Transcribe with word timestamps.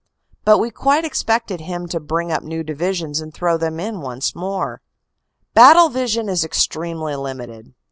But 0.45 0.57
we 0.57 0.71
quite 0.71 1.05
expected 1.05 1.61
him 1.61 1.85
to 1.89 1.99
bring 1.99 2.31
up 2.31 2.41
new 2.41 2.63
divisions 2.63 3.21
and 3.21 3.31
throw 3.31 3.55
them 3.55 3.79
in 3.79 4.01
once 4.01 4.33
more. 4.33 4.81
Battle 5.53 5.89
vision 5.89 6.27
is 6.27 6.43
extremely 6.43 7.15
limited. 7.15 7.75